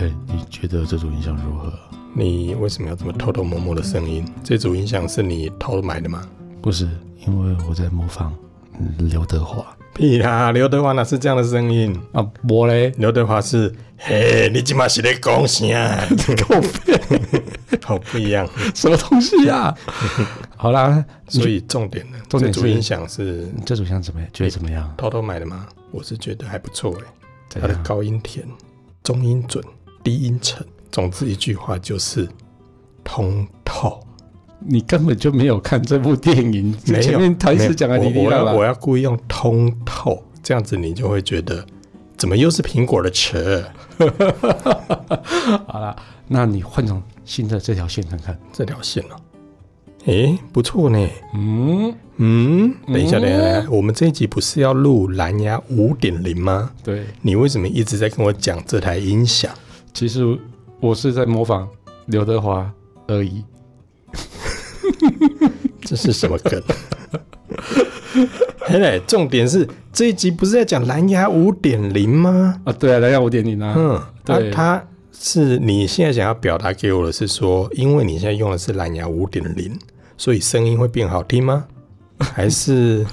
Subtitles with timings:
[0.00, 1.70] 哎，你觉得这组音响如何？
[2.14, 4.24] 你为什么要这么偷偷摸摸的声音？
[4.42, 6.26] 这组音响是你偷买的吗？
[6.62, 6.88] 不是，
[7.26, 8.34] 因为我在模仿
[8.98, 9.62] 刘德华。
[9.92, 12.26] 屁啦，刘德华哪是这样的声音啊？
[12.48, 16.06] 我嘞，刘德华是嘿，你今嘛是在讲啥？
[16.48, 16.98] 够废，
[17.84, 19.74] 好不一样，什么东西呀？
[20.56, 24.30] 好啦，所以重点呢，重点这组音响是这组音响怎么样？
[24.32, 24.90] 觉得怎么样？
[24.96, 25.66] 偷偷买的吗？
[25.90, 28.46] 我是觉得还不错哎，它的高音甜，
[29.02, 29.62] 中音准，
[30.02, 30.66] 低音沉。
[30.90, 32.28] 总之一句话就是
[33.04, 34.00] 通透。
[34.62, 41.64] 你根本就没有看这部电影，前面台词讲的你我要我要故意用通透，这样子你就会觉得
[42.18, 43.64] 怎么又是苹果的车？
[45.66, 45.96] 好了，
[46.28, 49.20] 那你换成新的这条线看看，这条线哦、喔，
[50.04, 51.08] 哎、欸，不错呢。
[51.34, 56.70] 嗯嗯，等一下，等一下，我们这一集不是要录蓝牙五点零吗？
[56.84, 59.50] 对，你为什么一直在跟我讲这台音响？
[59.92, 60.38] 其实。
[60.82, 61.68] 我是在模仿
[62.06, 62.72] 刘德华
[63.06, 63.44] 而已，
[65.82, 66.58] 这是什么梗？
[68.60, 72.58] 嘿嘞，重点是这一集不是在讲蓝牙五点零吗？
[72.64, 73.74] 啊，对啊，蓝牙五点零啊。
[73.76, 79.78] 嗯，对，它、啊、是你现在想要表达给我的是说，因为你现在用的是蓝牙五点零，
[80.16, 81.66] 所以声音会变好听吗？
[82.18, 83.04] 还是？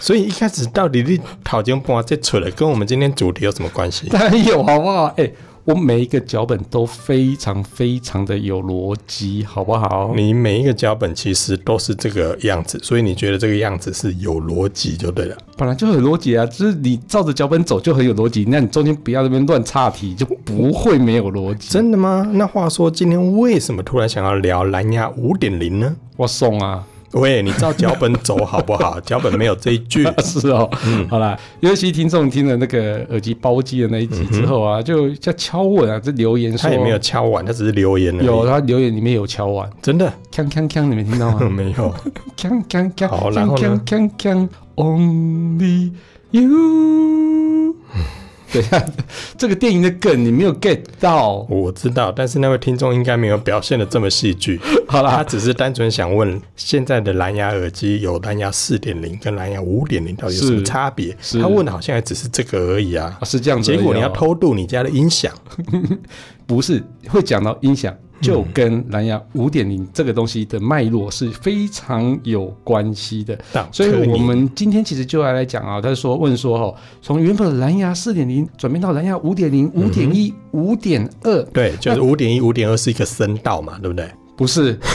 [0.00, 4.08] 所以一开始到底你讨价不这出来，跟我们今天主题有什么关系？
[4.08, 5.04] 当然有，好不好？
[5.04, 5.34] 哎、欸。
[5.64, 10.10] 我每一个脚本都非常非常的有逻辑，好不好？
[10.16, 15.36] 你每一个脚本其实都是这个样子，所以你觉得这个样子是有逻辑就对了。
[15.58, 21.68] 本来就很逻辑啊，就是你照着脚本走就很有逻辑，那你中间不要那边乱岔题，就不会没有逻辑。
[21.68, 22.26] 真的吗？
[22.32, 25.94] 那话说今天为什么突然想要聊蓝牙五点零呢？
[26.16, 26.84] 我送啊。
[27.12, 29.00] 喂，你照脚本走好不好？
[29.04, 30.04] 脚本没有这一句。
[30.22, 38.22] 是哦，嗯，好啦，尤其听众听了那个耳机包机的那一集之后啊，嗯、就叫敲碗啊，这留言说他也没有敲碗，他只是留言了。
[38.22, 41.40] 有，他留言里面有敲碗，真的，锵锵锵，你没听到吗？
[41.50, 41.94] 没有，
[42.36, 43.80] 锵锵锵，好，然后呢？
[43.84, 45.90] 锵锵锵，Only
[46.30, 47.19] You。
[48.52, 48.84] 对呀，
[49.38, 54.60] 这个电影的梗你没有 get 到，我知道，但是那位听众应该没有表现的这么戏剧。
[54.88, 61.16] 好啦，他只是单纯想问，现在的蓝牙耳机有蓝牙四点零跟蓝牙五点零到底有什么差别？
[61.40, 63.70] 他问的好像也只是这个而已啊，是这样子。
[63.70, 65.32] 结果你要偷渡你家的音响，
[66.46, 67.96] 不是会讲到音响。
[68.20, 73.38] 就跟蓝牙五点零这个东西的脉络是非常有关系的，
[73.72, 84.10] 所以我们今天其实就要来讲啊，他说问说哈，从原本的蓝牙四点零转变到蓝牙五点零、五点一、五点二，对，就是五点一、五点二是一个声道嘛，对不对？
[84.36, 84.78] 不是。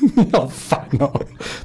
[0.16, 1.12] 你好烦哦！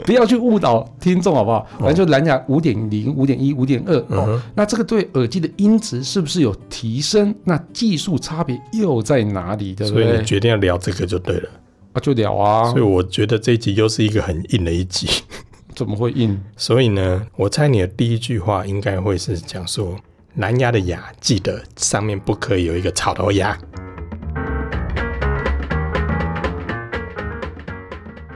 [0.05, 1.65] 不要去误导听众好不好？
[1.79, 4.41] 反正就蓝牙五点零、五点一、五点二哦。
[4.55, 7.33] 那这个对耳机的音质是不是有提升？
[7.43, 9.73] 那技术差别又在哪里？
[9.73, 10.03] 对不对？
[10.05, 11.49] 所以你决定要聊这个就对了
[11.93, 12.69] 啊，就聊啊。
[12.71, 15.07] 所以我觉得这一集又是一个很硬的一集。
[15.75, 16.37] 怎么会硬？
[16.55, 19.95] 所以呢，我猜你的第一句话应该会是讲说，
[20.35, 23.57] 蓝牙的牙记得上面不可以有一个草头牙。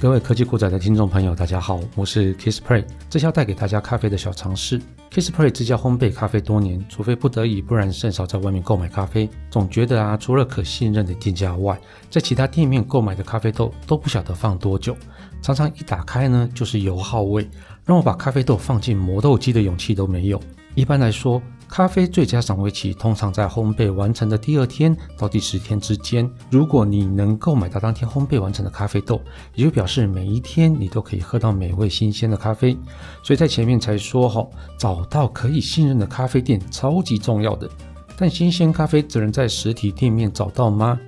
[0.00, 4.80] 各位科技股仔的听众朋友，大家好，我是 Kisspray，这要带给大家咖啡的小常识。
[5.10, 9.28] Kisspray 自家烘焙咖啡多年，除非不得已，不然甚少在外面购买咖啡。
[9.50, 11.76] 总觉得啊，除了可信任的店家外，
[12.08, 14.96] 在其他店面购买的咖啡豆都不晓得放多久，
[15.42, 17.50] 常常一打开呢就是油耗味，
[17.84, 20.40] 让我把咖啡豆放进磨豆机的勇气都没有。
[20.76, 26.28] 一般来说，咖啡最佳赏味期通常在烘焙完成的第二天到第十天之间。
[26.50, 29.20] 如果你能购买到当天烘焙完成的咖啡豆，
[29.54, 32.76] 也就表示每一天你都可以喝到美味新鲜的咖啡。
[33.22, 34.44] 所以在前面才说哈，
[34.78, 37.68] 找到可以信任的咖啡店超级重要的。
[38.16, 40.98] 但新鲜咖啡只能在实体店面找到吗？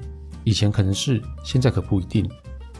[0.44, 2.30] 以前可能是，现在可不一定。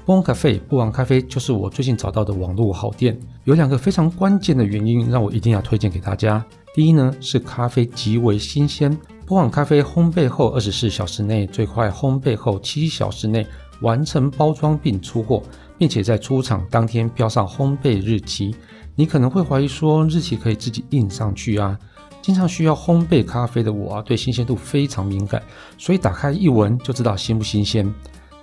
[0.06, 6.44] Bon Cafe 不玩咖啡就是我最近找到的网络好店，有两个非常关键的原因让我一定要推荐给大家。
[6.72, 8.96] 第一呢，是咖啡极为新鲜，
[9.26, 13.44] 波网咖啡烘焙后二十四小时内，最快烘焙后七小时内
[13.80, 15.42] 完成包装并出货，
[15.76, 18.54] 并且在出厂当天标上烘焙日期。
[18.94, 21.76] 你可能会怀疑说，日期可以自己印上去啊？
[22.22, 25.42] 经常需要烘焙咖啡的我啊，对新鲜度非常敏感，
[25.76, 27.92] 所以打开一闻就知道新不新鲜。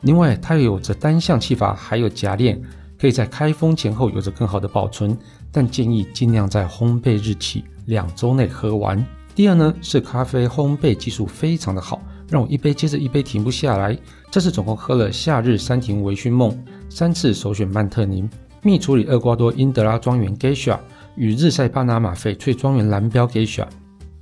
[0.01, 2.61] 另外，它有着单向气阀，还有夹链，
[2.99, 5.17] 可以在开封前后有着更好的保存，
[5.49, 9.03] 但建议尽量在烘焙日起两周内喝完。
[9.35, 13.97] 第二呢，是咖啡烘焙技术非常的好，让我一杯接着一杯停不下来。
[14.31, 16.57] 这次总共喝了夏日山庭微醺梦，
[16.89, 18.29] 三次首选曼特宁，
[18.61, 20.77] 蜜处理厄瓜多因德拉庄园 Geisha
[21.15, 23.65] 与日晒巴拿马翡翠庄园蓝标 Geisha。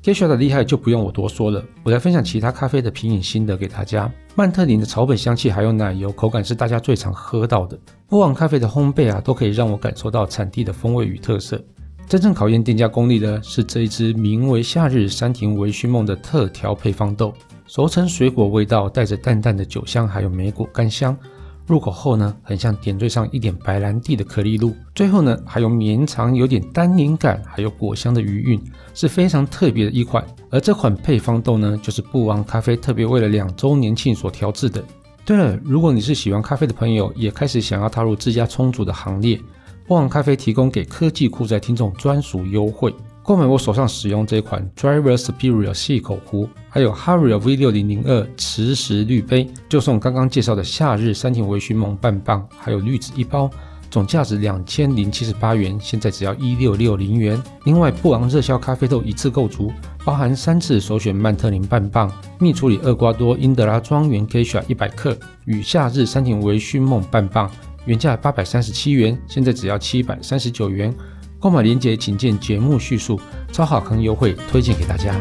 [0.04, 4.12] Geisha 的厉害就不用我多说了，我来分享其他咖啡的品饮心得给大家。
[4.36, 7.80] 曼特宁的草本香气还有奶油口感是大家最常喝到的。
[8.08, 11.60] 波王咖啡的烘焙啊，都可以让我感受到产地的风味与特色。
[12.08, 17.34] 真正考验店家功力的是这一支名为夏日山庭微醺梦的特调配方豆，
[17.68, 21.18] 熟成水果味道带着淡淡的酒香，还有莓果干香。
[21.66, 24.76] 入口后呢，很像点缀上一点白兰地的可丽露。
[24.94, 28.62] 最后呢，还有绵长有点单宁感，还有果香的余韵，
[28.94, 30.24] 是非常特别的一款。
[30.52, 34.84] 而这款配方豆呢，就是布王咖啡特别为了两周年庆所调制的。
[35.26, 39.42] 对了，如果你是喜欢咖啡的朋友，也开始想要踏入自家冲煮的行列，
[39.88, 42.94] 布王咖啡提供给科技酷宅听众专属优惠。
[43.22, 53.50] 购买我手上使用这款 Driver Superior 细口壶，还有 Harrier V6002 磁石滤杯，就送刚刚介绍的夏日山庭微醺梦半磅，还有滤纸一包，
[53.92, 57.42] 总价值两千零七十八元，现在只要一六六零元。
[57.66, 59.72] 另外，布昂热销咖啡豆一次购足，
[60.04, 65.16] 包含三次首选曼特宁半磅、蜜处理厄瓜多因德拉庄园 Kisha 一百克
[65.46, 67.50] 与夏日山庭微醺梦半磅，
[67.86, 70.94] 原价八百三十七元，现在只要七百三十九元。
[71.40, 73.20] 购买链接请见节目叙述，
[73.52, 75.16] 超好康优惠推荐给大家。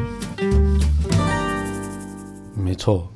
[2.57, 3.07] 没错，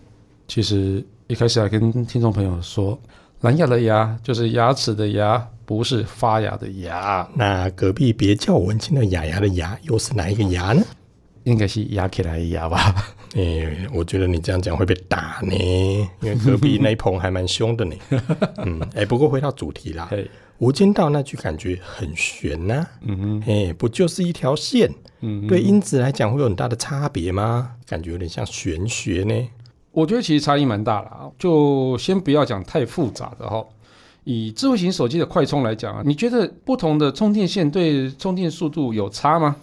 [0.46, 2.98] 其实一开始还跟听众朋友说，
[3.40, 7.26] 蓝牙的牙就是牙齿的牙，不是发芽的芽。
[7.34, 10.82] 那隔壁别叫我文青的雅牙的牙，又是哪一个牙呢？
[11.44, 12.94] 应该是牙起来的牙吧？
[13.34, 15.54] 哎、欸，我觉得你这样讲会被打呢，
[16.20, 17.94] 因为隔壁那一棚还蛮凶的呢。
[18.64, 20.10] 嗯，哎、欸，不过回到主题啦。
[20.58, 24.92] 无间道那句感觉很悬呐、啊，嗯哼，哎，不就是一条线？
[25.20, 27.72] 嗯，对音质来讲会有很大的差别吗？
[27.86, 29.48] 感觉有点像玄学呢。
[29.92, 33.64] 我觉得其实差异蛮大了啊，就先不要讲太复杂的哈。
[34.25, 39.54] 以智慧型手机的快充来讲啊，你觉得不同的充电线对充电速度有差吗？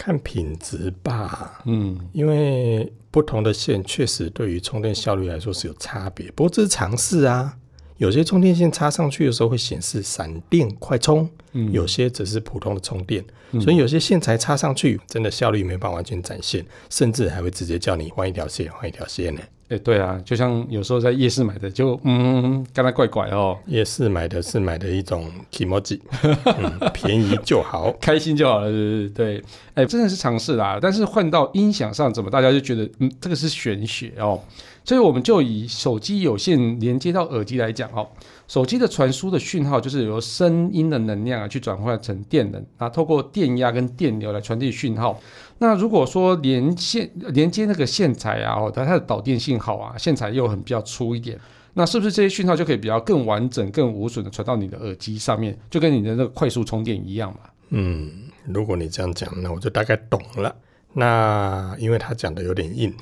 [0.00, 6.30] 看品质吧，嗯，因为不同的线确实对于充电效率来说是有差别。
[6.30, 7.58] 不过这是常识啊。
[7.98, 19.42] 有些充电线插上去的时候会显示闪电快充，嗯，有些只是普通的充电，嗯，所以有些线材插上去真的效率没办法完全展现，甚至还会直接叫你换一条线，换一条线呢。
[19.70, 23.56] 哎，对啊，就像有时候在夜市买的，就嗯，刚才怪怪哦。
[23.66, 26.00] 夜市买的是买的一种 kimoji，
[26.44, 29.10] 嗯，便宜就好， 开心就好了，是不是？
[29.10, 29.44] 对，
[29.74, 30.76] 哎，真的是尝试啦。
[30.82, 34.40] 但是换到音响上，怎么大家就觉得嗯，这个是玄学哦。
[34.82, 38.08] 所以我们就以手机有线连接到耳机来讲哦，
[38.48, 45.20] 手机的传输的讯号就是由声音的能量啊去转换成电能，那，透过电压跟电流来传递讯号。
[45.62, 51.38] 那如果说连线连接那个线材啊，哦，它它的导电性好啊，线材又很比较粗一点，
[51.74, 57.40] 那是不是这些讯号就可以比较更完整、更无损的传到你的耳机上面，就跟你的那个快速充电一样嘛？
[57.68, 58.10] 嗯，
[58.46, 60.56] 如果你这样讲，那我就大概懂了。
[60.94, 62.92] 那因为他讲的有点硬，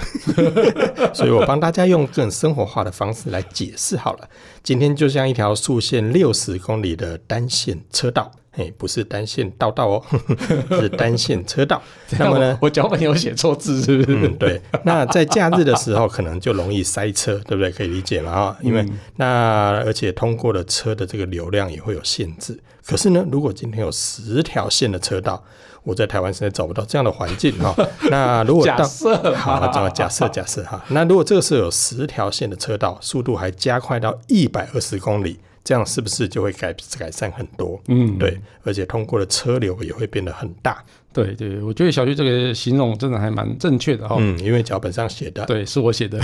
[1.14, 4.28] 所以我帮大家用更生活化的方式来解释好了。
[4.62, 10.04] 今天就像一条速限六十公里的单线车道，嘿，不是单线道道哦，
[10.78, 11.80] 是单线车道。
[12.18, 14.18] 那么呢，我脚本有写错字是不是？
[14.18, 14.60] 嗯，对。
[14.84, 17.70] 那在假日的时候，可能就容易塞车，对不对？
[17.72, 18.32] 可以理解嘛？
[18.32, 22.60] 哈，因为那而且通过的车的这个流量也会有限制。
[22.84, 25.42] 可是呢，如果今天有十条线的车道，
[25.88, 27.74] 我在台湾实在找不到这样的环境哈。
[28.10, 30.84] 那如果到假设好，这假设假设哈。
[30.88, 37.80] 那如果这个时候有十条线的车道，速度还加快到一百二十公里，这样是不是就会改改善很多？
[37.88, 40.84] 嗯，对，而且通过的车流也会变得很大。
[41.10, 44.16] 对对，我觉得小旭这个形容真的还蛮正确的哈。
[44.18, 46.20] 嗯，因为脚本上写的，对，是我写的。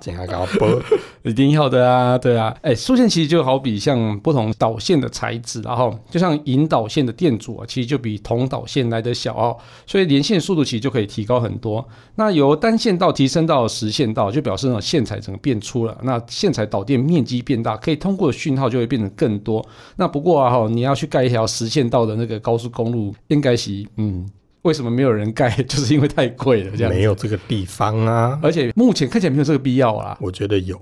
[0.00, 0.80] 健康高不？
[1.24, 2.54] 一定要的啊，对啊。
[2.62, 11.86] 哎，竖线其实就好比像不同导线的材质，然后就像引导线的电阻啊，其实就比同导线来得小哦，所以连线速度其实就可以提高很多。
[12.16, 19.64] 那由单线道提升到实线道，就表示呢线材整个变粗了，那线材导电面积变大，可以通过的讯号就会变得更多。
[19.96, 24.28] 那不过啊哈，你要去盖一条实线道的那个高速公路，应该是嗯。
[24.62, 25.50] 为什么没有人盖？
[25.66, 28.38] 就是因为太贵了，这样没有这个地方啊。
[28.40, 30.16] 而且目前看起来没有这个必要啊。
[30.20, 30.80] 我觉得有，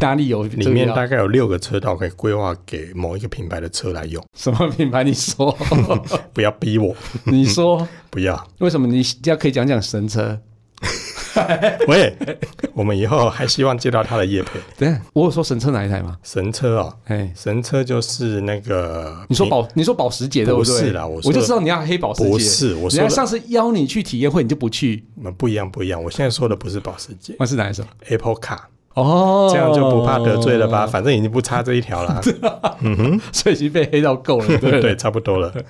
[0.00, 0.44] 哪里有？
[0.44, 4.22] 里面大概有六个车道可以规划给某一个品牌的车来用。
[4.36, 5.02] 什么品牌？
[5.04, 5.56] 你说，
[6.32, 6.94] 不要逼我。
[7.24, 8.48] 你说 不要？
[8.58, 8.86] 为什么？
[8.86, 10.40] 你要可以讲讲神车。
[11.88, 12.14] 喂，
[12.74, 14.60] 我们以后还希望接到他的业配。
[14.76, 16.18] 对，我有说神车哪一台吗？
[16.22, 20.72] 神车哦，哎，神车就是那个你说保你说保时捷对不对？
[20.74, 22.28] 不是啦，我我就知道你要黑保时捷。
[22.30, 25.04] 不是，我说上次邀你去体验会，你就不去。
[25.16, 26.02] 那不一样，不一样。
[26.02, 28.58] 我现在说的不是保时捷，那是哪一首？Apple Car。
[28.94, 30.86] 哦，这样就不怕得罪了吧？
[30.86, 32.20] 反正已经不差这一条了。
[32.80, 35.52] 嗯哼，所以已经被黑到够了，对 对，差不多了。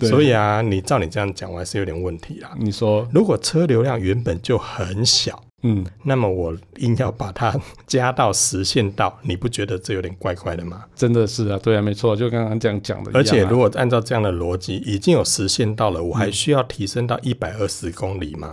[0.00, 2.50] 所以啊，你照你这样讲，我还是有点问题啦。
[2.58, 10.84] 你说，如果车流量原本就很小，嗯，那么我硬要把它加到实线道，你不觉得这有点怪怪的吗？
[10.94, 13.10] 真的是啊，对啊，没错，就刚刚这样讲的。
[13.14, 18.50] 而且如果按照这样的逻辑，已经有实线道了，我还需要提升到一百二十公里吗？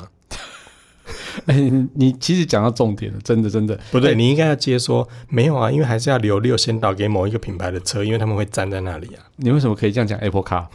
[1.47, 9.25] 哎、欸，你其实讲到重点了，真的真的不对，欸、你应该要接说没有啊，因为还是要留六先导给某一个品牌的车，因为他们会站在那里啊。
[9.37, 10.67] 你为什么可以这样讲 Apple Car？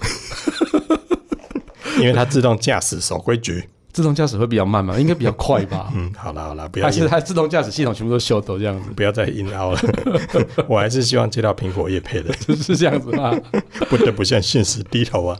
[2.00, 3.68] 因为它自动驾驶守规矩。
[3.92, 4.98] 自动驾驶会比较慢吗？
[4.98, 5.92] 应该比较快吧。
[5.96, 6.86] 嗯，好了好了，不要。
[6.86, 9.80] 还是它自动驾驶系统全部都秀都这样子，不要再硬凹了。
[10.68, 13.32] 我还是希望接到苹果业配的， 是这样子吗？
[13.88, 15.38] 不得不向现实低头啊。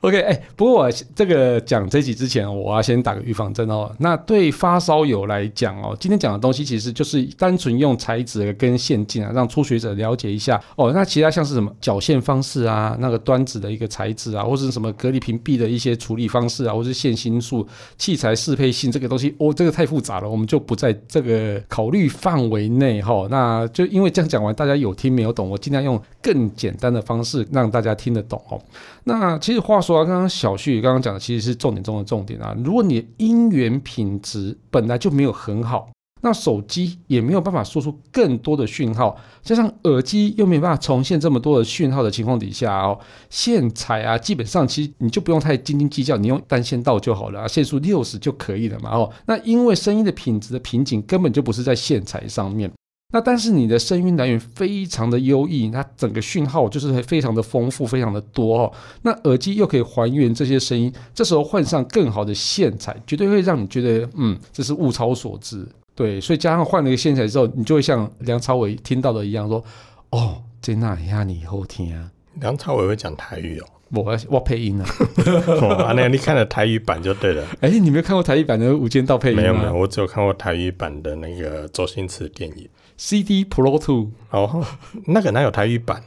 [0.00, 3.90] OK，哎、欸，不过我这个讲这集之前，我要先打个预防针哦。
[3.98, 10.92] 那对发烧友来讲哦，今天讲的东西其实就是单纯用材质跟线径啊，让初学者了解一下哦。
[10.92, 17.68] 那其他像是什么绞线方式啊，那个端子的一个材质啊，或是什么隔离屏蔽的一些处理方式啊，或是线芯数。
[17.98, 23.26] 器材适配性这个东西，哦，这个太复杂了，我们就不在这个考虑范围内哈。
[23.30, 25.50] 那就因为这样讲完，大家有听没有懂？
[25.50, 28.60] 我尽量用更简单的方式让大家听得懂哦。
[29.04, 32.56] 那其实话说，刚刚小旭刚刚讲的其实是重点中的重点啊。
[32.64, 35.90] 如果你的音源品质本来就没有很好。
[36.24, 42.98] 那手机也没有办法输出更多的讯号，加上耳机又没办法重现这么多的讯号的情况底下哦，
[43.28, 49.10] 线材啊，基本上其实你就不用太斤斤计较，你用单线道就好了啊，线数六十就可以了嘛哦。
[49.26, 52.70] 那因为声音的品质的瓶颈根本就不是在线材上面，
[53.12, 58.72] 那但是你的声音来源非常的优异，它整个讯号就是非常的丰富，非常的多哦。
[59.02, 65.66] 那耳机又可以还原这些声音，这时候换上更好的线材，绝对会让你觉得嗯，这是物超所值。
[65.94, 69.62] 对，所以加上换了一个线材之后，你就会像梁朝伟听到的一样说
[70.10, 74.86] ：“哦，在那下，你以后听啊。”梁朝伟会讲台语哦，我我配音啊。
[75.60, 77.46] 哦，那你看了台语版就对了。
[77.60, 79.42] 哎，你没有看过台语版的《无间道》配音吗？
[79.42, 82.64] 没有没有，我只有看过台语版的那个周星驰电影
[82.96, 84.04] 《CD Pro Two》。
[84.30, 84.64] 哦，
[85.06, 86.02] 那个哪有台语版？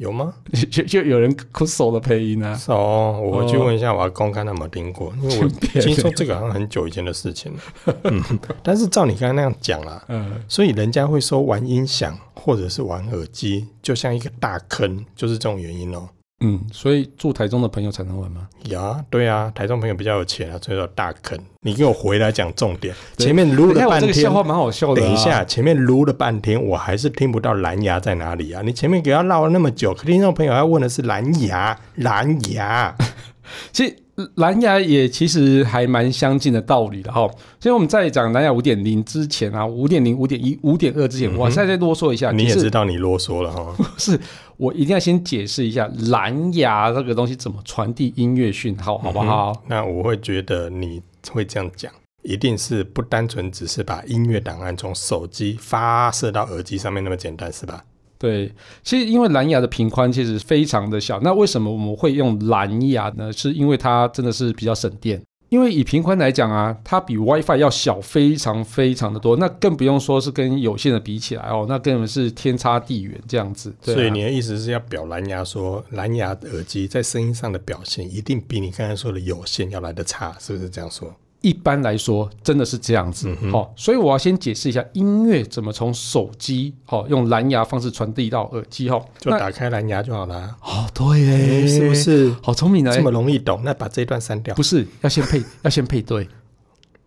[0.00, 0.32] 有吗？
[0.72, 2.58] 就就有人酷手的配音啊？
[2.68, 7.60] 哦，我去问一下我阿公看他有没有听过，因为我 听说这个好像很久以前的事情了。
[8.04, 8.22] 嗯，
[8.62, 16.08] 但是照你刚才那样讲啦，嗯，所以人家会说玩音响或者是玩耳机，就像一个大坑，就是这种原因哦。
[16.42, 18.48] 嗯，所以住台中的朋友才能玩吗？
[18.64, 21.38] 有啊，对啊，台中朋友比较有钱啊，所以说大坑。
[21.60, 25.02] 你给我回来讲重点，前面撸了半天，这个笑话蛮好笑的。
[25.02, 28.62] 等一下，前面撸了半天，我还是听不到蓝牙在哪里啊？
[28.64, 32.96] 你前面给他唠了那么久，听众朋友要问的是蓝牙，蓝牙。
[33.72, 33.96] 其实
[34.36, 37.28] 蓝牙也其实还蛮相近的道理的哈。
[37.58, 42.30] 所以我们在讲蓝牙五点零之前啊，五点零、五点一、五点二之前，我再再啰嗦一下。
[42.32, 43.74] 你也知道你啰嗦了哈。
[43.98, 44.18] 是。
[44.56, 49.52] 我一定要先解释一下蓝牙这个东西怎么传递音乐讯号，好不好？
[49.52, 51.00] 嗯，那我会觉得你
[51.30, 51.90] 会这样讲，
[52.22, 57.82] 一定是不单纯只是把音乐档案从手机发射到耳机上面那么简单，是吧？
[58.20, 58.52] 对，
[58.84, 63.32] 其实因为蓝牙的频宽其实非常的小，那为什么我们会用蓝牙呢？
[63.32, 65.22] 是因为它真的是比较省电。
[65.48, 73.74] 因为以频宽来讲啊，它比 WiFi 要小非常非常的多，那更不用说是跟有线的比起来哦，那根本是天差地远这样子。
[73.82, 73.94] 对。
[73.94, 81.12] 所以你的意思是要表蓝牙说，蓝牙耳机在声音上的表现一定比你刚才说的有线要来得差，是不是这样说？
[81.42, 83.28] 一般来说，真的是这样子。
[83.28, 90.56] 好、嗯哦，所以我要先解释一下音乐怎么从手机好、哦、用蓝牙方式传递到耳机哈、哦，就打开蓝牙就好了。
[90.62, 92.34] 哦，对嘞，是不是？
[92.42, 93.60] 好聪明的，这么容易懂。
[93.64, 94.54] 那把这一段删掉。
[94.54, 96.28] 不是，要先配， 要先配对。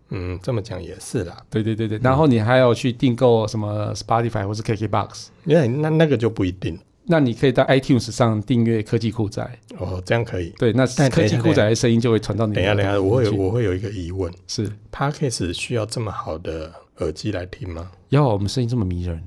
[0.10, 1.38] 嗯，这么讲也是啦。
[1.50, 6.78] 对对对对，然后你还要去订购什么 Spotify 或是 KKBox，因为那那个就不一定。
[7.06, 10.54] 那你可以在 iTunes 上订阅科技酷宅哦，这样可以。
[10.58, 12.54] 对，那科技酷宅的声音就会传到你。
[12.54, 17.92] 等一下，等一下，我会有我会有一个疑问，是 Podcast 需要这么好的耳机来听吗？
[18.10, 19.22] 要，我们声音这么迷人，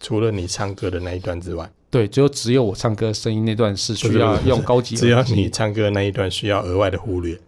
[0.00, 7.38] 除了你唱歌的那一段之外，对，只有只有我唱歌声音那段是需要用高级，只要你唱歌那一段需要额外的忽略。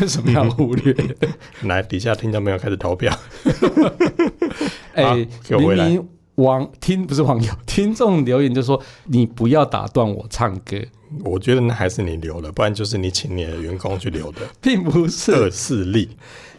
[0.00, 0.94] 为什么要忽略？
[1.64, 2.58] 来，底下听到没有？
[2.58, 3.12] 开始投票。
[4.94, 6.08] 哎，明明。
[6.36, 10.76] 网听不是网友 听众留言就说：“你不要打断我唱歌。”
[11.24, 16.08] 我觉得那还是你留的，不然就是你请你的员工去留的， 并不是恶势力。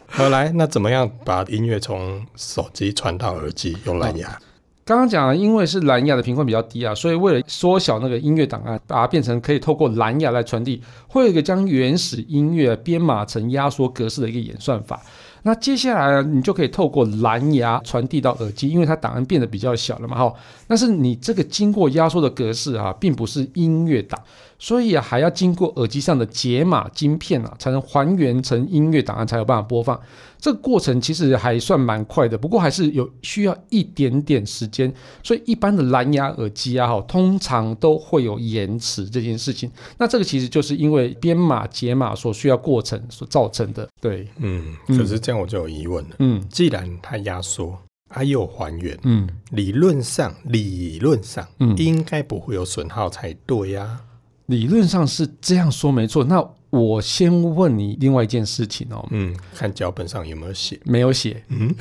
[0.08, 4.39] 好，来，那怎么样把音乐从手机传到耳机用蓝牙？
[4.86, 15.01] 刚刚讲了，因为是蓝牙的频宽比较低啊，所以为了缩小那个音乐档案，把它变成可以透过蓝牙来传递，会有一个将原始音乐编码成压缩格式的一个演算法。
[15.48, 20.34] 那接下来呢，你就可以透过蓝牙传递到耳机，因为它档案变得比较小了嘛，哈。
[20.68, 24.20] 但是你这个经过压缩的格式啊，并不是音乐档，
[24.58, 30.00] 所以啊，还要经过耳机上的解码晶片啊，才能还原成音乐档案，才有办法播放。
[30.46, 34.94] 这个过程其实还算蛮快的，不过还是有需要一点点时间。
[35.24, 39.72] 所以一般的蓝牙耳机啊，哈，通常都会有延迟这件事情。
[39.98, 43.90] 那这个其实就是因为编码解码所需要过程所造成的。
[44.00, 46.16] 对，嗯，可是这样我就有疑问了。
[46.20, 47.75] 嗯，既然它压缩，
[48.14, 54.02] 它又还原，嗯，理论上理论上，嗯，应该不会有损耗才对呀，啊。
[54.46, 56.24] 理论上是这样说没错。
[56.24, 60.79] 那我先问你另外一件事情哦，嗯，看脚本上有没有写？
[60.84, 61.41] 没有写。
[61.50, 61.74] 嗯，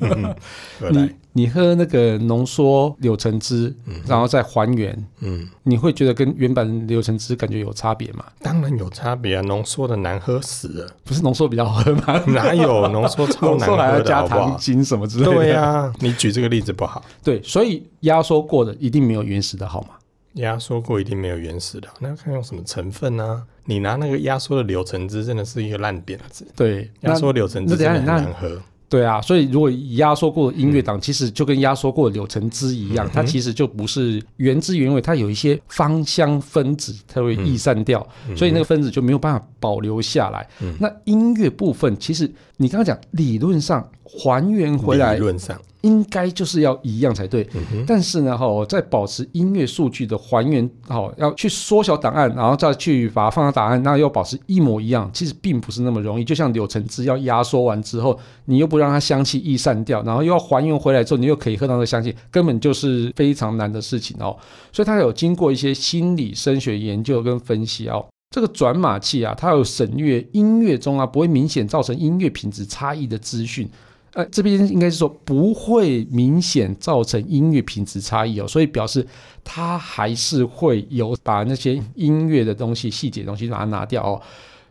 [0.90, 3.74] 你你喝那个浓缩柳橙汁，
[4.06, 8.24] 然后再还原，嗯，你会觉得跟原版柳橙汁感觉有差别吗？
[8.42, 10.90] 当然有差别啊，浓缩的难喝死了。
[11.04, 12.22] 不是浓缩比较好喝吗？
[12.28, 13.82] 哪有浓缩超难喝的？
[13.84, 15.32] 还要加糖精什么之类的？
[15.34, 17.04] 对呀、啊，你举这个例子不好。
[17.22, 19.90] 对，所以压缩过的一定没有原始的好吗？
[20.36, 23.42] 压缩过一定没有原始的，那要看用什么成分呢、啊？
[23.64, 26.46] 你拿那个压缩的柳橙汁，真的是一个烂点子。
[26.54, 28.60] 对，压缩柳橙汁真的很难喝。
[28.88, 40.48] 对啊，所以如果压缩过的音乐档，其实就跟压缩过的柳橙汁一样，嗯、它其实就不是原汁原味，它有一些芳香分子，它会逸散掉，嗯、所以那个分子就没有办法保留下来。
[40.60, 45.60] 嗯、那音乐部分，其实你刚刚讲理论上还原回来，理论上。
[45.86, 56.24] 应该就是要一样才对，嗯、但是呢，哈，在保持音乐数据的还原，哦，要去缩小档案，然后再去把它放到档案，那要保持一模一样，其实并不是那么容易。
[56.24, 64.36] 就像柳橙汁要压缩完之后，你又不让它香气逸散掉，然后又要还原回来之后，你又可以喝到那个香气，根本就是非常难的事情哦。
[64.72, 73.68] 所以它有经过一些心理声学研究跟分析哦，这个转码器啊，它有省略音乐中啊不会明显造成音乐品质差异的资讯。
[74.16, 79.06] 呃，这边应该是说不会明显造成音乐品质差异哦，所以表示
[79.44, 84.22] 它还是会有把那些音乐的东西、细节东西把它拿掉哦。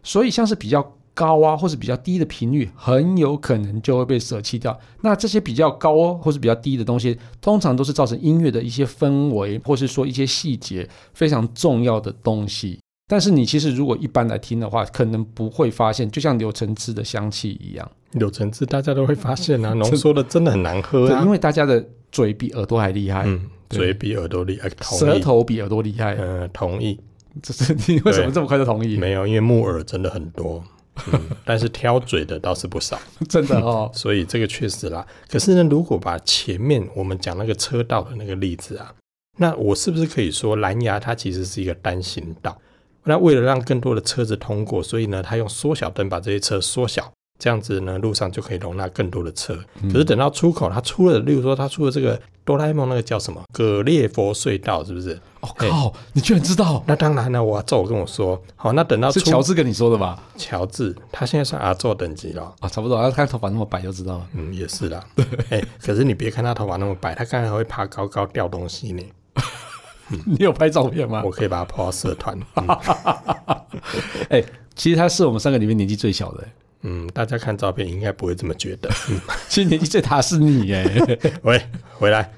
[0.02, 4.76] 所以像是比较高啊，或是比较低的频率，很有可能就会被舍弃掉。
[5.02, 12.80] 那这些比较高哦或是比较低的东西，通常都是造成音乐的一些氛围，或是说一些细节非常重要的东西。
[13.08, 17.92] 但是你其实如果一般来听的话，可能不会发现，就像柳橙汁的香气一样。
[18.12, 23.24] 柳橙汁大家都会发现啊， 浓缩的真的很难喝啊，因为大家的嘴比耳朵还厉害。
[23.26, 26.16] 嗯，嘴比耳朵厉害，舌头比耳朵厉害。
[26.20, 27.00] 嗯，同意。
[27.44, 28.96] 这是你为什么这么快就同意？
[28.98, 30.64] 没有，因为木耳真的很多，
[31.12, 33.92] 嗯， 但是挑嘴的倒是不少， 真的哦。
[33.94, 35.06] 所以这个确实啦。
[35.30, 38.94] 可是呢，如果把前面我们讲那个车道的那个例子啊，
[39.38, 42.58] 那我是不是可以说蓝牙它其实是一个单行道？
[43.06, 49.58] 那为了让更多的车子通过，所以呢，他用缩小灯把这些车缩小，这样子呢，路上就可以容纳更多的车。
[49.82, 55.20] 嗯、可是等到出口，他出了，例如说他出了这个哆啦 A 梦那个叫什么葛列佛隧道，是不是？
[55.42, 56.84] 哦靠，欸、你居然知道？
[56.88, 60.24] 那当然了，我阿宙跟我说，好，那等到是乔治跟你说的吧？
[60.36, 63.00] 乔治，他现在算阿宙等级了啊、哦，差不多。
[63.00, 64.28] 他看头发那么白就知道了。
[64.34, 65.06] 嗯，也是啦。
[65.16, 69.04] 对， 哎、欸，可是你别看他头发那么白，他刚才还会爬高高掉东西呢。
[70.12, 71.22] 嗯、 你有拍照片吗？
[71.26, 72.38] 我可以把它 po 到社团。
[74.30, 76.48] 哎、欸，其实他是我们三个里面年纪最小的。
[76.82, 78.90] 嗯，大家看照片应该不会这么觉得。
[79.10, 80.86] 嗯、其实年纪最大是你哎。
[81.42, 81.60] 喂，
[81.94, 82.32] 回来。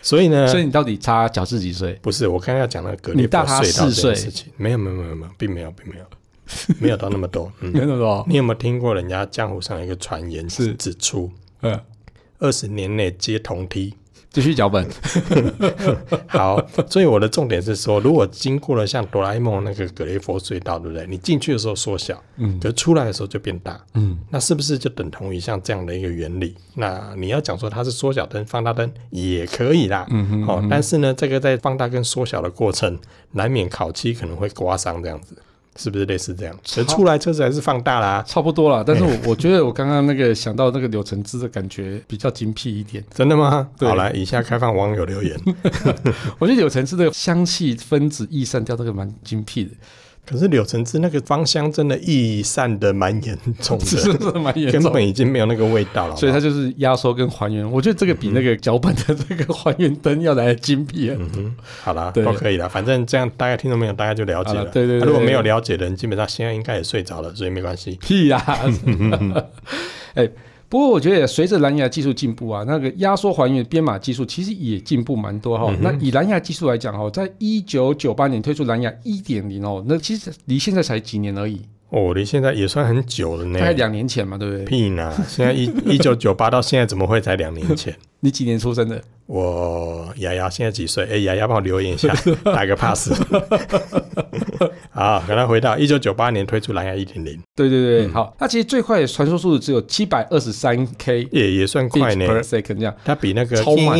[0.00, 0.46] 所以呢？
[0.46, 1.98] 所以你到底差乔治几岁？
[2.00, 4.52] 不是，我刚刚要讲那个格列佛隧道这件事情。
[4.56, 6.06] 没有，没有，没有，没有，并没有，并没有，
[6.78, 7.52] 没有到那么多。
[7.60, 8.24] 嗯、没有那么多。
[8.28, 11.30] 你有没有听过人家江湖上一个传言是指出，
[11.62, 11.78] 嗯，
[12.38, 13.92] 二十年内接同梯。
[14.30, 14.86] 继续脚本，
[16.28, 21.06] 好，所以我的重点是说，如果经过了像哆啦 A 梦那个格雷佛隧道，对不对？
[21.06, 26.54] 你进去的时候缩小，嗯，可出来的时候就变大，嗯，那是不是就等同于像这样的一个原理？
[26.74, 32.98] 那你要讲说它是缩小灯、放大灯也可以啦，嗯哼，嗯哼，哦，但是呢，这个在放大跟缩小的过程，
[33.32, 35.36] 难免烤漆可能会刮伤这样子。
[35.78, 36.54] 是不是类似这样？
[36.64, 38.84] 车出来车子还是放大啦，差不多啦。
[38.84, 43.02] 但是我我觉得我刚刚那个想到那个柳橙汁的感觉比较精辟一点。
[43.14, 43.68] 真的吗？
[43.78, 45.38] 对好，来，以下开放网友留言。
[46.38, 49.70] 我觉得柳橙汁的香气分子逸散掉，这个蛮精辟的。
[50.28, 56.14] 可是柳橙汁那个芳香真的溢散的蛮严重的， 是是蛮严重，根本已经没有那个味道了。
[56.16, 61.42] 所以它就是压缩跟还原，我觉得这个比那个脚本的这个还原灯要来的精辟很多。
[61.42, 64.64] 嗯，好啦，都可以了，反正这样大概听众朋友大概就了解了。
[64.66, 67.96] 对对对，如果没有了解的人，基本上现在应该也睡着了，所以没关系。
[68.02, 68.44] 屁呀！
[70.14, 70.28] 哎。
[70.68, 75.68] 不过我觉得随着蓝牙技术进步啊，那个压缩还原编码技术其实也进步蛮多哈、哦。
[75.70, 81.62] 嗯、那以蓝牙技术来讲哦，在一九九八年推出蓝牙一点零哦，那其实离现在才几年而已。
[81.88, 84.64] 哦，离现在也算很久了呢，大概两年前嘛，对不对？
[84.66, 85.10] 屁呢！
[85.26, 87.96] 现在一 一九九八到现在怎么会才两年前？
[88.20, 89.00] 你几年出生的？
[89.24, 91.06] 我牙牙现在几岁？
[91.10, 93.10] 哎，牙牙帮我留言一下， 打个 pass。
[94.98, 97.40] 好，赶快回到一九九八年推出蓝牙一点零。
[97.54, 102.26] 对对对，嗯、好，它其实最快的传输速度只有七百二十三 K，也也算快呢。
[102.26, 103.96] per second 这样，它比那个超慢，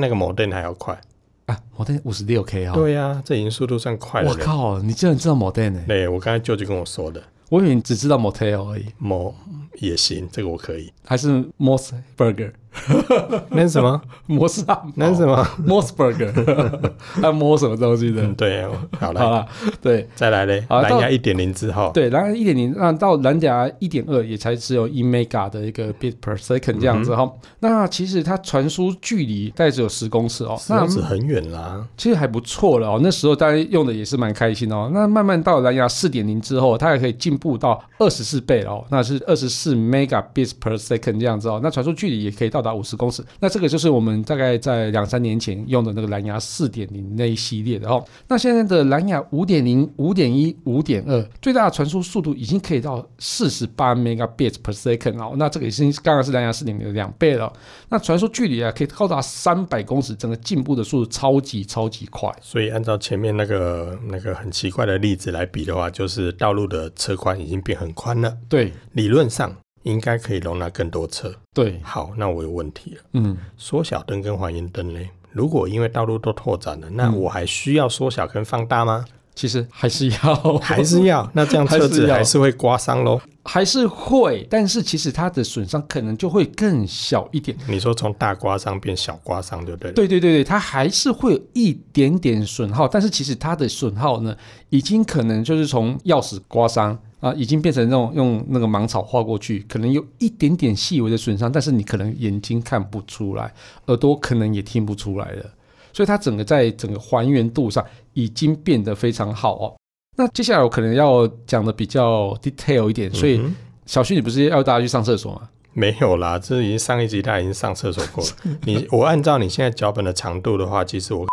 [0.00, 1.00] 那个 modem 还要快。
[1.44, 2.74] 啊，modem 五十六 K 啊！
[2.74, 4.30] 对呀，这已经速度算快了。
[4.30, 5.84] 我靠，你竟然知道 modem 呢？
[5.86, 7.22] 对，我刚才舅舅跟我说的。
[7.48, 8.86] 我以为你只知道 motel 而已。
[9.00, 9.32] mo
[9.74, 10.92] 也行，这个我可以。
[11.04, 11.28] 还是
[11.60, 12.50] mos burger。
[13.50, 14.00] 那是什么？
[14.26, 14.86] 摩斯汉堡？
[14.94, 16.90] 那是什么？Mossberger？
[17.20, 18.22] 还 摸什么东西的？
[18.22, 18.66] 嗯、对，
[18.98, 19.46] 好了，好了，
[19.80, 20.64] 对，再来嘞。
[20.68, 27.22] 蓝牙一点零之后，对，蓝牙一点零，那到蓝牙一点二也才只有一 mega 的一个 bit per second 这样子哈。
[27.22, 31.86] 嗯、那其实它传输距离大概只有十公尺哦，那是很远啦。
[31.96, 34.90] 其实还不错了哦，那时候大家用的也是蛮开心哦。
[34.92, 41.60] 那慢慢到蓝牙四点零之后，它还可以进步到二十四倍哦，那是二十四 mega bit per second 这样子哦。
[41.62, 48.04] 那传输距离也可以到达五十公尺，那这个就是我们大概在两三年前用的那个蓝牙四点零那一系列的哦。
[48.28, 55.34] 那现在的蓝牙五点零、五点一、五点二，最大的传输速度已经可以到四十八 megabits per second 哦。
[55.36, 57.52] 那这个已经刚刚是蓝牙四点零的两倍了。
[57.88, 62.30] 那传输距离啊，可以高达三百公尺，整个进步的速度超级超级快。
[62.42, 68.36] 所以按照前面那个那个很奇怪的例子来比的话，就是道路的车宽已经变很宽了。
[68.48, 69.56] 对，理论上。
[69.86, 71.32] 应该可以容纳更多车。
[71.54, 73.02] 对，好，那我有问题了。
[73.12, 75.00] 嗯，缩小灯跟还原灯呢？
[75.30, 79.04] 如果因为道路都拓展了，那我还需要缩小跟放大吗？
[79.34, 81.30] 其实还是要，还是要。
[81.34, 83.20] 那这样 车子还是会刮伤喽？
[83.44, 87.56] 还是会，但是其实它的损伤可能就会更小一点。
[87.68, 89.92] 你说从大刮伤变小刮伤，对不对？
[89.92, 94.34] 对对对对，它还是会有一点点损耗，但是其实它的损耗呢，
[94.70, 96.98] 已经可能就是从钥匙刮伤。
[97.26, 103.52] 啊，已经变成那种用那个芒草画过去，可能有一点点细微的损伤，但是你可能眼睛看不出来，
[103.86, 105.44] 耳朵可能也听不出来了，
[105.92, 109.76] 所以它整个在整个还原度上已经变得非常好哦。
[110.16, 113.42] 那接下来我可能要讲的比较 detail 一点，所以
[113.86, 115.48] 小旭，你不是要大家去上厕所吗？
[115.72, 118.30] 没有啦，这已经上一集大家已经上厕所过了。
[118.62, 121.26] 你我按照你现在脚本的长度的话，其实我。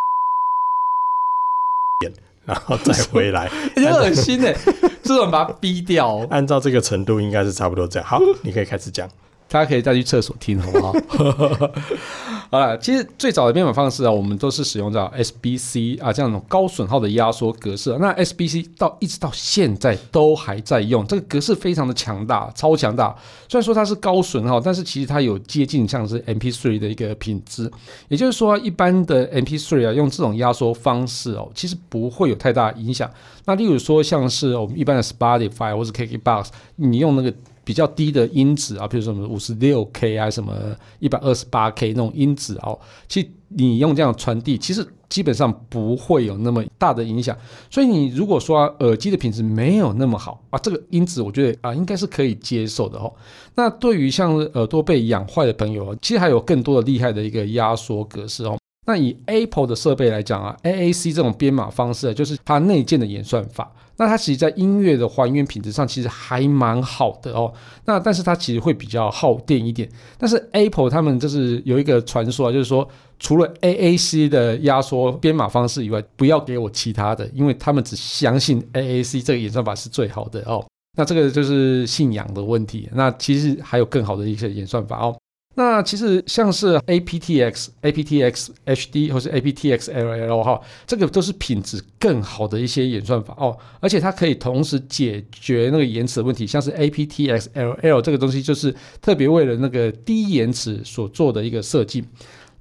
[2.45, 4.55] 然后再回来， 很恶心哎！
[5.03, 6.25] 这种把它逼掉。
[6.31, 8.07] 按照这个程度，应该是差不多这样。
[8.07, 9.07] 好，你可以开始讲。
[9.53, 10.93] 大家可以再去厕所听，好不好？
[12.49, 17.95] 好了，其实最早的编码方式啊，我们都是使用到 SBC 啊这样种高损耗的压缩格式。
[17.99, 23.15] 那 SBC 到一直到现在都还在用，这个格式非常的强大，超强大。
[23.47, 27.71] 虽然说它是高损耗，但是其实它有接近像是 MP3 的一个品质。
[28.07, 33.07] 也就是说，一般的 MP3 啊，用这种压缩方式哦，其实不会有太大影响。
[33.45, 37.31] 那例如说，像是我们一般的 Spotify 或是 KKBox，你用那个。
[37.63, 40.53] 比较低的音质啊，比如说什么五十六 K 啊，什么
[40.99, 47.37] 一百二十八 K 那种音质哦，其实你用这样传递，其实基本上不会有那么大的影响。
[47.69, 53.13] 所以你如果说耳机的品质没有那么好啊，这个音质我觉得啊应该是可以接受的哦。
[53.55, 58.57] 那对于像耳朵被养坏的朋友，其实还有更多的厉害的一个压缩格式哦。
[58.85, 63.71] 那以 Apple 的设备来讲啊，AAC 这种编码方式就是它内建的演算法。
[63.95, 67.53] 那它其实，在音乐的还原品质上，其实还蛮好的哦。
[67.85, 69.87] 那但是它其实会比较耗电一点。
[70.17, 72.87] 但是 Apple 他们就是有一个传说啊，就是说
[73.19, 80.65] 除了 AAC 的压缩编码方式以外，不要给我其他的，因为他们只相信 AAC 这个演算法是最好的哦。
[80.97, 82.89] 那这个就是信仰的问题。
[82.93, 85.15] 那其实还有更好的一些演算法哦。
[85.55, 102.03] 那其实像是 aptX、aptX HD 或是 aptX LL 哈，这个都是品质更好的一些演算法哦，而且它可以同时解决那个延迟的问题，像是 aptX LL 这个东西就是特别为了那个低延迟所做的一个设计。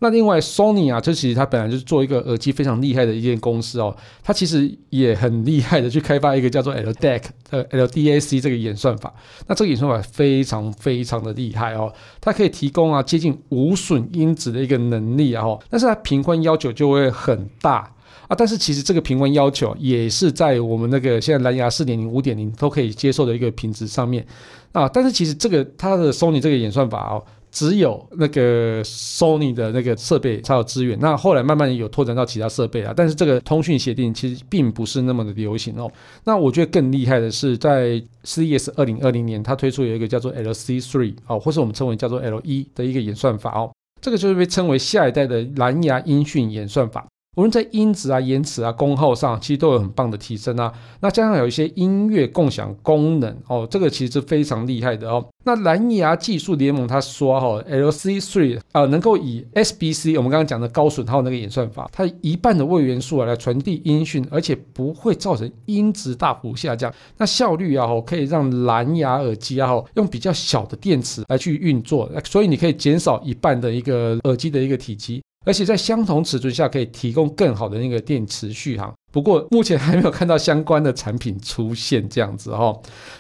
[0.03, 9.15] 那另外，Sony 啊，这其实它本来就是做一个耳机非常厉害的一间公司哦，它其实也很厉害的去开发一个叫做 LDAC 呃 LDAC 这个演算法。
[9.47, 17.89] 那这个演算法非常非常的厉害哦，它可以提供啊接近无损音质的一个能力啊，但是它频宽要求就会很大。
[18.27, 18.35] 啊。
[18.37, 24.27] 但是其实这个频宽要求也是在我们那个现在蓝牙四点零、五点零都可以接受的一个品质上面
[24.73, 24.89] 啊。
[24.89, 27.23] 但是其实这个它的 Sony 这个演算法哦。
[27.53, 32.95] 只有那个 Sony 的那个设备才有资源，那后来慢慢有拓展到其他设备啊。
[32.97, 35.89] 但是这个通讯协定其实并不是那么的流行哦。
[36.25, 43.71] 那我觉得更厉害的是，在 CES 二零二零年，它推出有一个叫做 LC Three 哦，或是我们称为叫做 L1 的一个演算法哦。
[44.01, 47.07] 这个就是被称为下一代的蓝牙音讯演算法。
[47.37, 50.71] 无论在音质啊、延迟啊、功耗上，其实都有很棒的提升啊。
[51.01, 55.27] 那加上有一些音乐共享功能哦，这个其实是非常厉害的哦。
[55.45, 66.93] 那蓝牙技术联盟他说哈、哦，LC3 啊、能够以 SBC 我们刚刚讲的高损耗那个演算法，它一半的位元素啊来传递音讯，而且不会造成音质大幅下降。
[67.17, 75.23] 那效率啊可以让蓝牙耳机啊用比较小的电池来去运作，所以你可以减少一半的一个耳机的一个体积。
[75.45, 82.77] 而且在相同尺寸下可以提供更好的那个电池续航，不过目前还没有看到相关的产品出现这样子哈。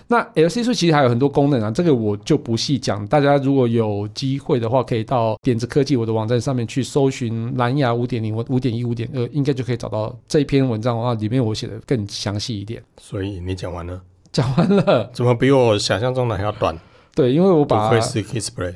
[0.08, 3.06] 那 LC 数其实还有很多功能啊，这个我就不细讲。
[3.08, 12.82] 大家如果有机会的话，可以到点子科技我的网站上面去搜寻蓝牙五点零、五点一、五点二，应该就可以找到这一篇文章的话，里面我写的更详细一点。
[13.00, 14.00] 所以你讲完了？
[14.32, 15.10] 讲完了？
[15.12, 16.78] 怎么比我想象中的还要短？
[17.14, 17.90] 对，因为我把。
[17.90, 18.74] 不愧是 Kissplay，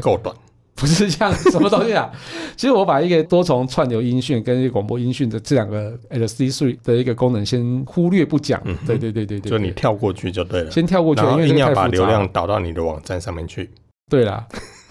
[0.00, 0.34] 够短。
[0.76, 2.10] 不是这样，什么东西啊？
[2.54, 8.60] 其实我把一个多重串流音讯跟一个广播音讯的这两个 LC3 的一个功能先忽略不讲。
[8.66, 10.70] 嗯，对对对对对，就你跳过去就对了。
[10.70, 13.70] 先跳过去，因为硬要把流量导到你的网站上面去。
[14.10, 14.46] 对啦，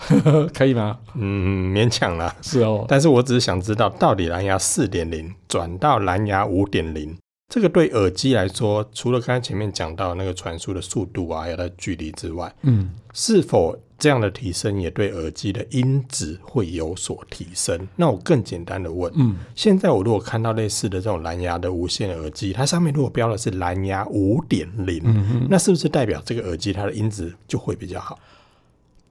[0.54, 0.98] 可以吗？
[1.14, 2.36] 嗯，勉强啦。
[2.42, 7.16] 是哦，但是我只是想知道，到底蓝牙四点零转到蓝牙五点零，
[7.54, 13.78] 这个对耳机来说，除了刚才前面讲到那个传输的速度啊，还有它距离之外，嗯，是否？
[13.98, 17.88] 这样的提升也对耳机的音质会有所提升。
[17.96, 28.20] 那我更简单的问，嗯，现在我如果看到类似的这种蓝牙的无线耳机，它上面如果标的是蓝牙五点零，那是不是代表这个耳机它的音质就会比较好？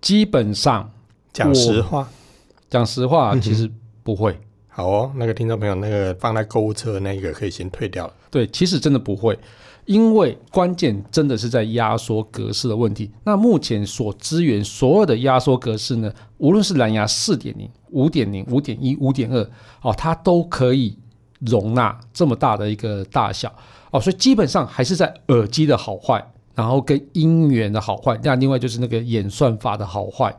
[0.00, 0.90] 基本上，
[1.32, 2.08] 讲实话，
[2.68, 3.70] 讲实话，其实
[4.02, 4.38] 不会。
[4.68, 8.12] 好哦，那个听众朋友，那个放在购物车那个可以先退掉了。
[8.28, 9.38] 对，其实真的不会。
[9.86, 13.10] 因为关键真的是在压缩格式的问题。
[13.24, 19.42] 那目前所支援所有的压缩格式呢，无论是蓝牙四点零、五点零、五点一、五点二，
[19.82, 20.96] 哦，它都可以
[21.40, 23.54] 容纳这么大的一个大小
[23.90, 30.34] 哦，所以基本上还是在耳机的好坏，然后跟音源的好坏，那另外就是那个演算法的好坏。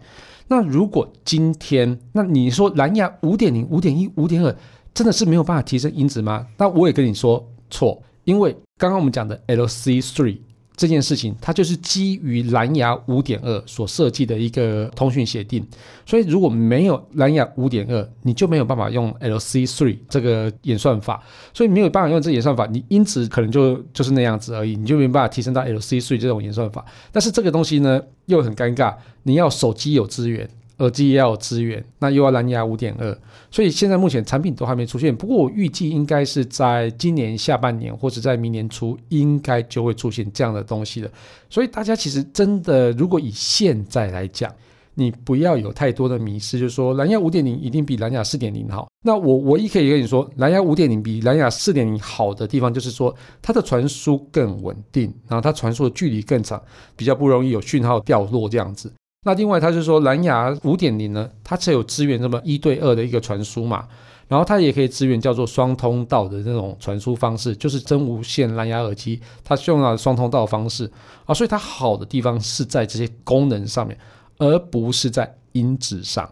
[0.47, 4.55] 那如果今天，那你说蓝牙五点零、五点一、五点二
[4.93, 6.47] 真的是没有办法提升音质吗？
[6.57, 8.01] 那我也跟你说错。
[8.25, 10.37] 因为刚刚我们讲的 LC3
[10.75, 15.65] 这件事情，它就是基于蓝牙五点二所设计的一个通讯协定，
[16.05, 26.83] 所以如果没有蓝牙五点二，你就没有办法用 LC3 这个演算法，所以没有办法用这演算法，你因此可能就就是那样子而已，你就没办法提升到 LC3 这种演算法。
[27.13, 30.49] 但是这个东西呢，又很尴尬，你要手机有资源。
[30.79, 33.17] 耳机也要有资源，那又要蓝牙五点二，
[33.49, 35.15] 所以现在目前产品都还没出现。
[35.15, 41.09] 不过我预计应该是在今年下半年或者在明年初，应该就会出现这样的东西了。
[41.49, 44.53] 所以大家其实真的，如果以现在来讲，
[44.95, 48.87] 你不要有太多的迷失，就是说蓝牙五点零一定比蓝牙四点零好。
[49.03, 56.61] 那我唯一可以跟你说，蓝牙五点零比蓝牙四点零好的地方，就是说它的传输更稳定，然后它传输的距离更长，
[56.95, 58.91] 比较不容易有讯号掉落这样子。
[59.27, 63.87] 那另外，它就说蓝牙五点零呢，它才有支援这么一对二的一个传输嘛，
[64.27, 70.89] 然后它也可以支援叫做双通道的那种传输方式，就是真无线蓝牙耳机，它是用了双通道方式
[71.25, 73.97] 啊，所以它好的地方是在这些功能上面，
[74.37, 76.29] 而不是在音质上。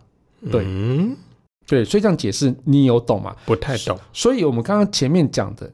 [0.51, 1.17] 对，嗯、
[1.65, 3.35] 对，所以这样解释你有懂吗？
[3.45, 3.97] 不太懂。
[4.13, 5.71] 所以我们刚刚前面讲的。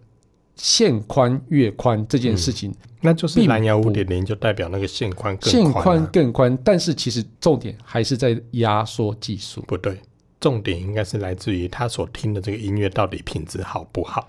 [0.60, 9.64] 线宽越宽这件事情，嗯，那就是蓝牙五点零就代表那个线宽更宽，啊，线宽更宽，但是其实重点还是在压缩技术。
[9.68, 9.98] 不对，
[10.40, 14.28] 重点应该是来自于他所听的这个音乐到底品质好不好？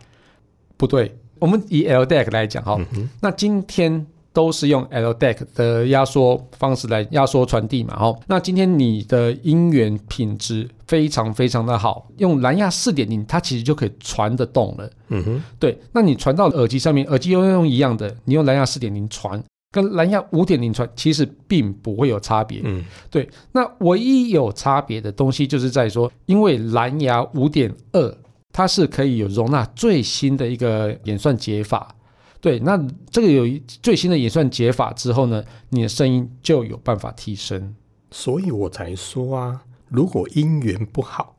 [0.76, 4.06] 不对，我们以 LDAC 来讲哈，嗯，那今天。
[4.32, 8.18] 都是用 LDAC 的压缩方式来压缩传递嘛，哦。
[8.28, 14.90] 那今天你的音源品质非常非常的好，用蓝牙四点零，它其实就可以传得动了。
[15.08, 15.76] 嗯哼，对。
[15.92, 22.60] 那你传到耳机上面，耳机又用一样的，你用蓝牙四点零传，跟蓝牙五点零传，其实并不会有差别。
[22.62, 23.28] 嗯，对。
[23.50, 28.16] 那唯一有差别的东西，就是在说，因为蓝牙五点二，
[28.52, 31.96] 它是可以有容纳最新的一个演算解法。
[32.40, 37.74] 对，那这个有最新的演算解法之后呢，你的声音就有办法提升。
[38.10, 41.36] 所以我才说啊，如果音源不好，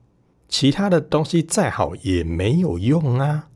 [0.47, 3.47] 其他的东西再好也没有用啊。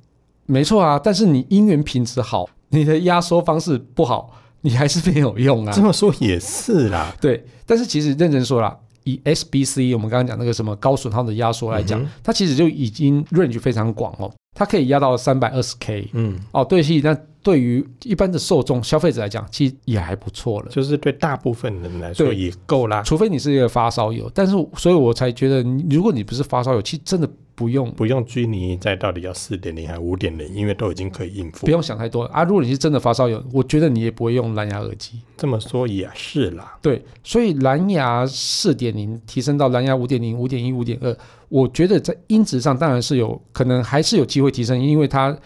[0.48, 5.72] 没错啊，但是你音源品质好，你的压缩方式不好，你还是没有用啊。
[5.72, 7.46] 这么说也是啦，对。
[7.68, 16.10] 但是其实认真说啦，以 SBC 我们刚刚讲那个什么高损耗的压缩来讲，嗯、它其实就已经 range 非常广哦，它可以压到三百二十 K。
[16.14, 17.16] 嗯，哦，对，其实那。
[17.46, 20.68] 对于一般的受众消费者来讲，其实也还不错了。
[20.72, 23.04] 就是对大部分人来说也够啦。
[23.04, 31.68] 除非你是一个发烧友，但是所以我才觉得，如果你不是发烧友，其实真的不用不用拘泥在到底要四点零还是五点零，因为都已经可以应付。
[31.68, 32.44] 不用想太多啊！
[32.44, 35.20] 如果你是真的发烧友，我觉得你也不会用蓝牙耳机。
[35.38, 36.76] 这么说也是啦。
[36.82, 41.16] 对，所以蓝牙四点零提升到蓝牙五点零、五点一、五点二，
[41.50, 45.38] 我觉得在音质上当然是有可能还是有机会提升，因为它。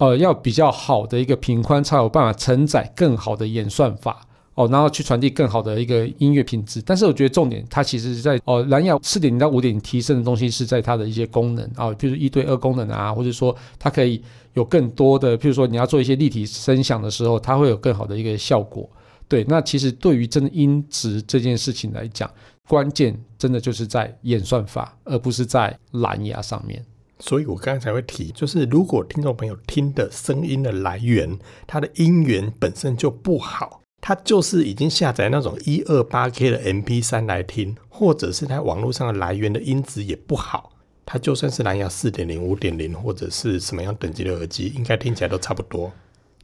[0.00, 6.80] 呃，要比较好的一个频宽，才有办法承载更好的演算法哦，然后去传递更好的一个音乐品质。
[6.80, 14.22] 但是我觉得重点，它其实是在哦，蓝牙四点零到五点零提升的东西是在它的一些功能啊，比如一对二功能啊，或者说它可以
[14.54, 18.88] 有更多的，譬如说你要做一些立体声响的时候，它会有更好的一个效果。
[19.28, 22.28] 对，那其实对于真的音质这件事情来讲，
[22.66, 26.82] 关键真的就是在演算法，而不是在蓝牙上面。
[27.20, 40.72] 所以我刚才才会提，就是如果听众朋友听的声音的来源，它的音源本身就不好，它就是已经下载那种一二八 K 的 MP 三来听，或者是它网络上的来源的音质也不好，
[41.04, 45.92] 它就算是蓝牙四点零、五点零或者是什么样等级的耳机，应该听起来都差不多。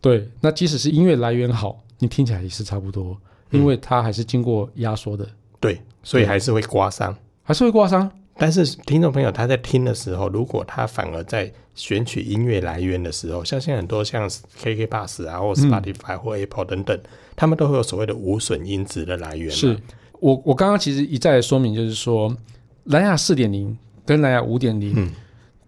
[0.02, 3.16] 对，那即使是音乐来源好，你听起来也是差不多，
[3.50, 5.24] 因为它还是经过压缩的。
[5.24, 8.10] 嗯、对，所以还是会刮伤，还是会刮伤。
[8.38, 17.02] 但是听众朋友他在听的时候，如果他反而在选取音乐来源的时候，像现在很多像 KKBOX 啊，或 Spotify 或 Apple 等等，嗯、
[17.34, 19.50] 他们都会有所谓的无损音质的来源。
[19.50, 19.78] 是
[20.20, 22.36] 我我刚刚其实一再说明，就是说
[22.84, 25.10] 蓝牙四点零跟蓝牙五点零。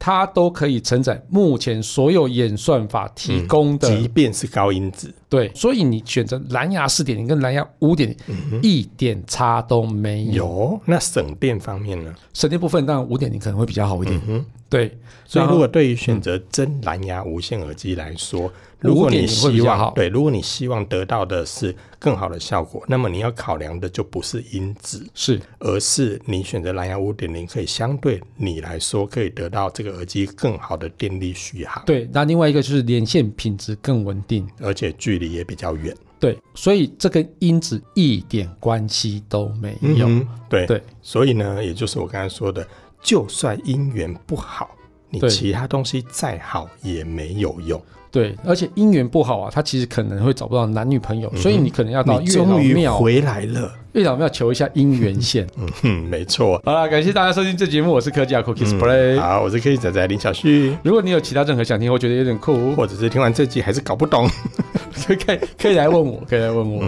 [0.01, 5.13] 它都可以承载目前所有演算法提供的，即便是高音质。
[5.29, 10.33] 对，所以你选择蓝牙四点零跟蓝牙五点零，一点差都没有。
[10.33, 12.15] 有，那省电方面呢？
[12.33, 14.21] 省电部分，当然五点零可能会比较好一点。
[14.27, 14.97] 嗯，对。
[15.27, 31.83] 所以，如果对于选择真蓝牙无线耳机来说，如果你希望对，如果你希望得到的是更好的效果，那么你要考量的就不是音质，是，而是你选择蓝牙五点零，可以相对你来说可以得到这个耳机更好的电力续航。
[31.85, 35.95] 对，那另外一个就是连线品质更稳定，而且距离也比较远。
[36.21, 40.09] 对，所以这跟因子一点关系都没有。
[40.09, 42.67] 嗯、对对，所以呢，也就是我刚才说的，
[43.01, 44.71] 就算姻缘不好，
[45.11, 47.81] 你其他东西再好也没有用。
[48.11, 55.47] 对，而且姻缘不好啊，他其实可能会找不到男女朋友，嗯、所以你可能要到月老庙回来了，月老庙求一下姻缘线。
[55.57, 56.61] 嗯哼， 没错。
[56.65, 59.21] 好了，感谢大家收听这节目，我是科技阿酷 Kissplay、嗯。
[59.21, 60.77] 好，我是科技仔仔林小旭。
[60.83, 64.27] 如果你有其他任何想听，我觉得有点酷，或者是听完这集还是搞不懂，
[65.07, 66.83] 可以可以来问我，可以来问我。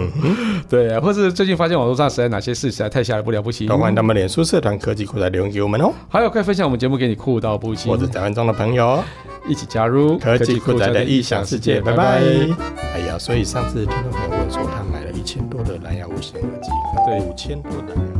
[0.68, 5.92] 对，或是最近发现网络上实在哪些事实在太吓人不了不起，都欢迎他们脸书社团科技酷仔留言给我们哦。
[6.08, 9.02] 还有可以分享我们节目给你酷到不行，或者台湾中的朋友。
[9.48, 12.20] 一起加入科技酷宅的异想世界，拜拜。
[12.94, 16.68] 哎呀，所以上次听众朋友问说，他买了一千多的蓝牙无线耳机，
[17.06, 18.19] 对，五千多的蓝牙。